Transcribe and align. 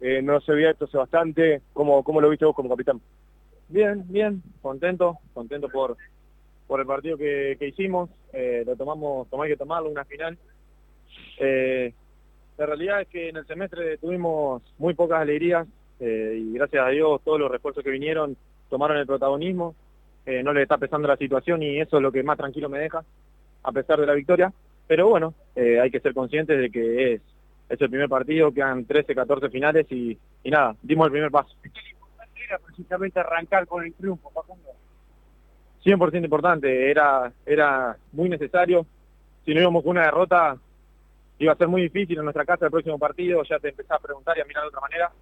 eh, 0.00 0.22
no 0.22 0.40
se 0.40 0.52
había 0.52 0.70
hecho 0.70 0.84
hace 0.84 0.96
bastante. 0.96 1.62
¿Cómo, 1.72 2.02
¿Cómo 2.02 2.20
lo 2.20 2.30
viste 2.30 2.44
vos 2.44 2.54
como 2.54 2.70
capitán? 2.70 3.00
Bien, 3.68 4.04
bien, 4.08 4.42
contento, 4.62 5.18
contento 5.32 5.68
por, 5.68 5.96
por 6.66 6.80
el 6.80 6.86
partido 6.86 7.16
que, 7.16 7.56
hicimos. 7.60 8.10
Eh, 8.32 8.64
lo 8.66 8.76
tomamos, 8.76 9.28
como 9.28 9.42
hay 9.42 9.50
que 9.50 9.56
tomarlo, 9.56 9.90
una 9.90 10.04
final. 10.04 10.38
Eh, 11.38 11.92
la 12.58 12.66
realidad 12.66 13.02
es 13.02 13.08
que 13.08 13.28
en 13.28 13.36
el 13.36 13.46
semestre 13.46 13.98
tuvimos 13.98 14.62
muy 14.78 14.94
pocas 14.94 15.20
alegrías 15.20 15.66
y 16.02 16.54
gracias 16.54 16.86
a 16.86 16.88
Dios 16.88 17.20
todos 17.22 17.38
los 17.38 17.50
refuerzos 17.50 17.84
que 17.84 17.90
vinieron 17.90 18.34
tomaron 18.70 18.96
el 18.96 19.06
protagonismo. 19.06 19.74
no 20.26 20.52
le 20.54 20.62
está 20.62 20.78
pesando 20.78 21.06
la 21.08 21.16
situación 21.16 21.62
y 21.62 21.78
eso 21.78 21.96
es 21.98 22.02
lo 22.02 22.10
que 22.10 22.22
más 22.22 22.38
tranquilo 22.38 22.70
me 22.70 22.78
deja, 22.78 23.04
a 23.62 23.72
pesar 23.72 24.00
de 24.00 24.06
la 24.06 24.14
victoria. 24.14 24.52
Pero 24.86 25.08
bueno, 25.08 25.34
hay 25.56 25.90
que 25.90 26.00
ser 26.00 26.14
conscientes 26.14 26.58
de 26.58 26.70
que 26.70 27.14
es 27.14 27.22
es 27.70 27.80
el 27.80 27.88
primer 27.88 28.08
partido, 28.08 28.52
quedan 28.52 28.84
13, 28.84 29.14
14 29.14 29.48
finales 29.48 29.86
y, 29.92 30.18
nada, 30.44 30.74
dimos 30.82 31.06
el 31.06 31.12
primer 31.12 31.30
paso. 31.30 31.54
Era 32.44 32.58
precisamente 32.58 33.20
arrancar 33.20 33.66
con 33.68 33.84
el 33.84 33.94
triunfo, 33.94 34.28
Facundo. 34.30 34.70
100% 35.84 36.24
importante, 36.24 36.90
era, 36.90 37.32
era 37.46 37.96
muy 38.12 38.28
necesario. 38.28 38.84
Si 39.44 39.54
no 39.54 39.60
íbamos 39.60 39.84
con 39.84 39.92
una 39.92 40.02
derrota, 40.02 40.56
iba 41.38 41.52
a 41.52 41.56
ser 41.56 41.68
muy 41.68 41.82
difícil 41.82 42.18
en 42.18 42.24
nuestra 42.24 42.44
casa 42.44 42.64
el 42.64 42.72
próximo 42.72 42.98
partido, 42.98 43.44
ya 43.44 43.60
te 43.60 43.68
empezás 43.68 43.92
a 43.92 44.02
preguntar 44.02 44.36
y 44.36 44.40
a 44.40 44.44
mirar 44.44 44.64
de 44.64 44.68
otra 44.68 44.80
manera. 44.80 45.12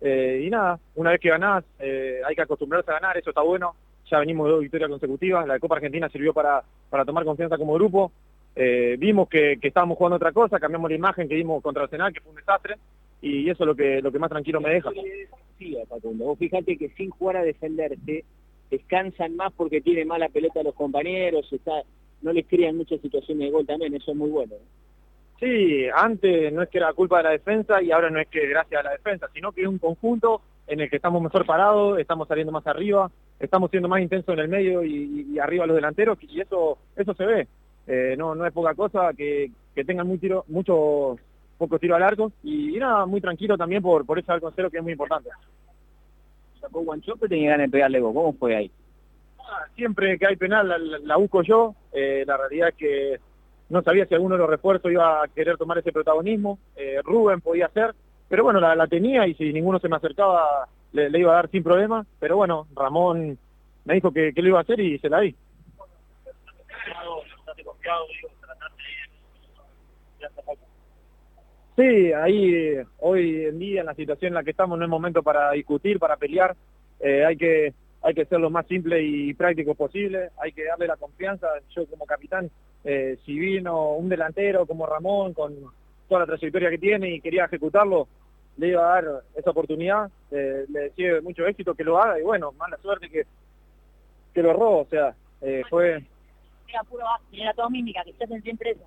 Eh, 0.00 0.44
y 0.46 0.50
nada, 0.50 0.78
una 0.94 1.10
vez 1.10 1.20
que 1.20 1.30
ganás, 1.30 1.64
eh, 1.80 2.20
hay 2.24 2.36
que 2.36 2.42
acostumbrarse 2.42 2.92
a 2.92 2.94
ganar, 2.94 3.18
eso 3.18 3.30
está 3.30 3.42
bueno. 3.42 3.74
Ya 4.08 4.20
venimos 4.20 4.46
de 4.46 4.52
dos 4.52 4.60
victorias 4.60 4.90
consecutivas, 4.90 5.44
la 5.44 5.54
de 5.54 5.60
Copa 5.60 5.74
Argentina 5.74 6.08
sirvió 6.08 6.32
para, 6.32 6.62
para 6.88 7.04
tomar 7.04 7.24
confianza 7.24 7.58
como 7.58 7.74
grupo 7.74 8.12
eh, 8.58 8.96
vimos 8.98 9.28
que, 9.28 9.58
estábamos 9.60 9.98
jugando 9.98 10.16
otra 10.16 10.32
cosa, 10.32 10.58
cambiamos 10.58 10.90
la 10.90 10.96
imagen 10.96 11.28
que 11.28 11.34
dimos 11.34 11.62
contra 11.62 11.84
Arsenal, 11.84 12.12
que 12.12 12.20
fue 12.20 12.30
un 12.30 12.36
desastre, 12.36 12.76
y 13.20 13.50
eso 13.50 13.64
es 13.64 13.66
lo 13.66 13.76
que, 13.76 14.00
lo 14.00 14.10
que 14.10 14.18
más 14.18 14.30
tranquilo 14.30 14.62
me 14.62 14.70
deja. 14.70 14.90
Sí, 15.58 15.76
Facundo, 15.86 16.24
vos 16.24 16.38
fíjate 16.38 16.76
que 16.78 16.88
sin 16.90 17.10
jugar 17.10 17.36
a 17.36 17.42
defenderse, 17.42 18.24
descansan 18.70 19.36
más 19.36 19.52
porque 19.52 19.82
tiene 19.82 20.06
mala 20.06 20.30
pelota 20.30 20.60
a 20.60 20.64
los 20.64 20.74
compañeros, 20.74 21.46
está, 21.52 21.82
no 22.22 22.32
les 22.32 22.46
crean 22.46 22.78
muchas 22.78 23.00
situaciones 23.02 23.46
de 23.46 23.50
gol 23.50 23.66
también, 23.66 23.94
eso 23.94 24.12
es 24.12 24.16
muy 24.16 24.30
bueno. 24.30 24.54
Sí, 25.38 25.86
antes 25.94 26.50
no 26.50 26.62
es 26.62 26.70
que 26.70 26.78
era 26.78 26.94
culpa 26.94 27.18
de 27.18 27.24
la 27.24 27.30
defensa 27.30 27.82
y 27.82 27.92
ahora 27.92 28.08
no 28.08 28.18
es 28.18 28.28
que 28.28 28.48
gracias 28.48 28.80
a 28.80 28.84
la 28.84 28.92
defensa, 28.92 29.28
sino 29.34 29.52
que 29.52 29.62
es 29.62 29.68
un 29.68 29.78
conjunto 29.78 30.40
en 30.66 30.80
el 30.80 30.88
que 30.88 30.96
estamos 30.96 31.22
mejor 31.22 31.44
parados, 31.44 31.98
estamos 31.98 32.26
saliendo 32.26 32.52
más 32.52 32.66
arriba, 32.66 33.10
estamos 33.38 33.70
siendo 33.70 33.88
más 33.88 34.00
intensos 34.00 34.32
en 34.32 34.40
el 34.40 34.48
medio 34.48 34.82
y, 34.82 35.26
y 35.30 35.38
arriba 35.38 35.66
los 35.66 35.76
delanteros 35.76 36.18
y 36.22 36.40
eso 36.40 36.78
eso 36.96 37.12
se 37.12 37.26
ve. 37.26 37.46
Eh, 37.86 38.14
no, 38.18 38.34
no 38.34 38.46
es 38.46 38.52
poca 38.52 38.74
cosa 38.74 39.12
que, 39.14 39.50
tengan 39.86 40.06
muy 40.06 40.18
tiro, 40.18 40.44
muchos 40.48 41.18
pocos 41.58 41.80
tiros 41.80 41.96
al 41.96 42.02
arco 42.02 42.32
y, 42.42 42.78
nada, 42.78 43.06
muy 43.06 43.20
tranquilo 43.20 43.56
también 43.56 43.82
por, 43.82 44.04
por 44.04 44.18
ese 44.18 44.32
arco 44.32 44.52
cero 44.54 44.70
que 44.70 44.78
es 44.78 44.82
muy 44.82 44.92
importante. 44.92 45.30
¿Sacó 46.60 46.84
tenía 47.28 47.50
ganas 47.50 47.66
de 47.66 47.70
pegarle 47.70 48.00
vos? 48.00 48.14
¿Cómo 48.14 48.32
fue 48.32 48.56
ahí? 48.56 48.70
Ah, 49.38 49.66
siempre 49.76 50.18
que 50.18 50.26
hay 50.26 50.36
penal 50.36 50.68
la, 51.04 51.16
busco 51.16 51.42
yo, 51.42 51.74
eh, 51.92 52.24
la 52.26 52.36
realidad 52.36 52.70
es 52.70 52.74
que 52.74 53.20
no 53.68 53.82
sabía 53.82 54.06
si 54.06 54.14
alguno 54.14 54.34
de 54.34 54.40
los 54.40 54.50
refuerzos 54.50 54.90
iba 54.90 55.22
a 55.22 55.28
querer 55.28 55.56
tomar 55.56 55.78
ese 55.78 55.92
protagonismo, 55.92 56.58
eh, 56.76 57.00
Rubén 57.04 57.40
podía 57.40 57.66
hacer, 57.66 57.94
pero 58.28 58.44
bueno, 58.44 58.58
la, 58.60 58.86
tenía 58.88 59.26
y 59.26 59.34
si 59.34 59.52
ninguno 59.52 59.78
se 59.78 59.88
me 59.88 59.96
acercaba 59.96 60.68
le, 60.92 61.18
iba 61.18 61.32
a 61.32 61.36
dar 61.36 61.50
sin 61.50 61.62
problema, 61.62 62.04
pero 62.18 62.36
bueno, 62.36 62.66
Ramón 62.74 63.38
me 63.84 63.94
dijo 63.94 64.10
que, 64.10 64.32
que 64.32 64.42
lo 64.42 64.48
iba 64.48 64.58
a 64.58 64.62
hacer 64.62 64.80
y 64.80 64.98
se 64.98 65.08
la 65.08 65.20
di. 65.20 65.34
Sí, 71.76 72.12
ahí 72.12 72.78
hoy 73.00 73.44
en 73.44 73.58
día 73.58 73.80
en 73.80 73.86
la 73.86 73.94
situación 73.94 74.28
en 74.28 74.34
la 74.34 74.42
que 74.42 74.52
estamos 74.52 74.78
no 74.78 74.84
es 74.84 74.90
momento 74.90 75.22
para 75.22 75.50
discutir, 75.52 75.98
para 75.98 76.16
pelear, 76.16 76.56
eh, 77.00 77.24
hay 77.24 77.36
que 77.36 77.74
hay 78.02 78.14
que 78.14 78.24
ser 78.24 78.40
lo 78.40 78.50
más 78.50 78.66
simple 78.66 79.02
y 79.02 79.34
práctico 79.34 79.74
posible, 79.74 80.30
hay 80.40 80.52
que 80.52 80.64
darle 80.64 80.86
la 80.86 80.96
confianza, 80.96 81.48
yo 81.74 81.86
como 81.86 82.06
capitán, 82.06 82.50
eh, 82.84 83.18
si 83.26 83.38
vino 83.38 83.94
un 83.94 84.08
delantero 84.08 84.64
como 84.64 84.86
Ramón 84.86 85.34
con 85.34 85.54
toda 86.08 86.20
la 86.20 86.26
trayectoria 86.26 86.70
que 86.70 86.78
tiene 86.78 87.10
y 87.10 87.20
quería 87.20 87.46
ejecutarlo, 87.46 88.06
le 88.58 88.68
iba 88.68 88.82
a 88.82 89.02
dar 89.02 89.22
esa 89.34 89.50
oportunidad, 89.50 90.08
eh, 90.30 90.64
le 90.68 90.80
deseo 90.80 91.20
mucho 91.20 91.46
éxito 91.46 91.74
que 91.74 91.84
lo 91.84 92.00
haga 92.00 92.18
y 92.18 92.22
bueno, 92.22 92.52
mala 92.52 92.78
suerte 92.78 93.10
que, 93.10 93.24
que 94.32 94.42
lo 94.42 94.50
erró, 94.50 94.78
o 94.78 94.86
sea, 94.86 95.14
fue 95.68 96.02
era 96.68 96.82
puro 96.84 97.04
era 97.32 97.54
todo 97.54 97.70
mímica, 97.70 98.02
que 98.04 98.12
se 98.12 98.40
siempre 98.40 98.70
eso. 98.70 98.84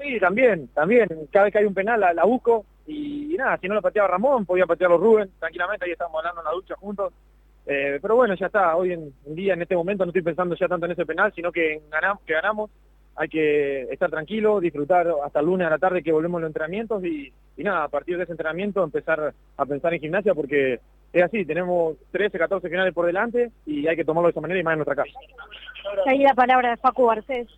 Sí, 0.00 0.18
también, 0.18 0.68
también. 0.68 1.08
Cada 1.30 1.44
vez 1.44 1.52
que 1.52 1.58
hay 1.58 1.66
un 1.66 1.74
penal 1.74 2.00
la, 2.00 2.24
busco 2.24 2.64
y, 2.86 3.34
nada, 3.36 3.58
si 3.58 3.68
no 3.68 3.74
lo 3.74 3.82
pateaba 3.82 4.08
Ramón, 4.08 4.46
podía 4.46 4.66
patearlo 4.66 4.98
Rubén, 4.98 5.30
tranquilamente, 5.38 5.84
ahí 5.84 5.92
estábamos 5.92 6.20
hablando 6.20 6.40
en 6.40 6.44
la 6.46 6.52
ducha 6.52 6.74
juntos. 6.76 7.12
Eh, 7.66 7.98
pero 8.00 8.16
bueno, 8.16 8.34
ya 8.34 8.46
está, 8.46 8.74
hoy 8.74 8.92
en, 8.92 9.12
día, 9.26 9.52
en 9.52 9.62
este 9.62 9.76
momento, 9.76 10.04
no 10.04 10.10
estoy 10.10 10.22
pensando 10.22 10.56
ya 10.56 10.68
tanto 10.68 10.86
en 10.86 10.92
ese 10.92 11.04
penal, 11.04 11.32
sino 11.34 11.52
que 11.52 11.82
ganamos, 11.90 12.22
que 12.24 12.32
ganamos, 12.32 12.70
hay 13.14 13.28
que 13.28 13.82
estar 13.92 14.10
tranquilo, 14.10 14.60
disfrutar 14.60 15.06
hasta 15.22 15.40
el 15.40 15.46
lunes 15.46 15.66
a 15.66 15.70
la 15.70 15.78
tarde 15.78 16.02
que 16.02 16.12
volvemos 16.12 16.40
los 16.40 16.48
entrenamientos 16.48 17.04
y, 17.04 17.30
y 17.56 17.62
nada, 17.62 17.84
a 17.84 17.88
partir 17.88 18.16
de 18.16 18.22
ese 18.22 18.32
entrenamiento 18.32 18.82
empezar 18.82 19.34
a 19.56 19.66
pensar 19.66 19.92
en 19.92 20.00
gimnasia 20.00 20.34
porque 20.34 20.80
es 21.12 21.22
así, 21.22 21.44
tenemos 21.44 21.96
13, 22.12 22.38
14 22.38 22.68
finales 22.68 22.94
por 22.94 23.06
delante 23.06 23.50
y 23.66 23.86
hay 23.86 23.96
que 23.96 24.04
tomarlo 24.04 24.28
de 24.28 24.32
esa 24.32 24.40
manera 24.40 24.60
y 24.60 24.62
más 24.62 24.72
en 24.72 24.78
nuestra 24.78 24.96
casa. 24.96 25.18
Ahí 26.06 26.20
la 26.20 26.34
palabra 26.34 26.70
de 26.70 26.76
Facu 26.76 27.06
Garcés. 27.06 27.48